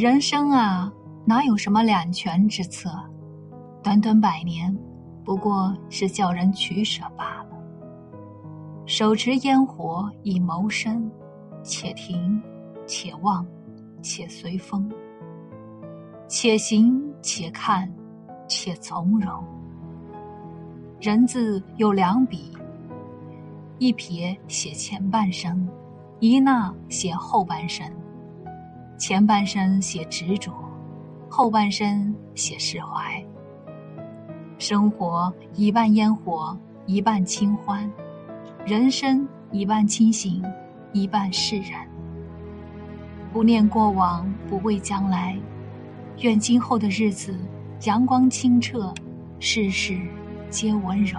[0.00, 0.90] 人生啊，
[1.26, 2.90] 哪有什么两全之策？
[3.82, 4.74] 短短百年，
[5.22, 7.50] 不过是叫人取舍罢了。
[8.86, 11.06] 手持烟火以谋生，
[11.62, 12.40] 且停，
[12.86, 13.46] 且望，
[14.00, 14.90] 且随风，
[16.26, 17.86] 且行且看，
[18.48, 19.44] 且从容。
[20.98, 22.56] 人字有两笔，
[23.76, 25.68] 一撇写前半生，
[26.20, 27.86] 一捺写后半生。
[29.00, 30.52] 前半生写执着，
[31.26, 33.24] 后半生写释怀。
[34.58, 36.54] 生活一半烟火，
[36.84, 37.90] 一半清欢；
[38.66, 40.44] 人生一半清醒，
[40.92, 41.88] 一半释然。
[43.32, 45.34] 不念过往，不畏将来，
[46.18, 47.34] 愿今后的日子
[47.86, 48.92] 阳光清澈，
[49.38, 49.98] 事事
[50.50, 51.18] 皆温柔。